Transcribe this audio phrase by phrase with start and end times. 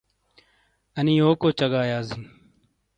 [0.97, 2.19] انی یوکو چگاک یازی؟